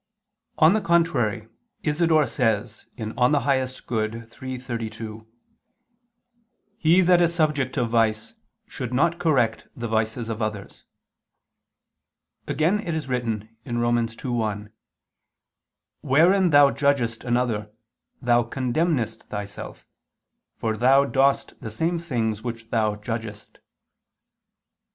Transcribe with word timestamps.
On 0.57 0.73
the 0.73 0.81
contrary, 0.81 1.47
Isidore 1.83 2.25
says 2.25 2.87
(De 2.97 3.05
Summo 3.13 3.39
Bono 4.17 4.27
iii, 4.41 4.57
32): 4.57 5.27
"He 6.79 7.01
that 7.01 7.21
is 7.21 7.35
subject 7.35 7.75
to 7.75 7.85
vice 7.85 8.33
should 8.65 8.95
not 8.95 9.19
correct 9.19 9.67
the 9.75 9.87
vices 9.87 10.27
of 10.27 10.41
others." 10.41 10.85
Again 12.47 12.79
it 12.79 12.95
is 12.95 13.07
written 13.07 13.55
(Rom. 13.63 13.97
2:1): 13.97 14.71
"Wherein 16.01 16.49
thou 16.49 16.71
judgest 16.71 17.23
another, 17.23 17.69
thou 18.19 18.41
condemnest 18.41 19.25
thyself. 19.29 19.85
For 20.55 20.77
thou 20.77 21.05
dost 21.05 21.53
the 21.61 21.69
same 21.69 21.99
things 21.99 22.41
which 22.41 22.71
thou 22.71 22.95
judgest." 22.95 23.59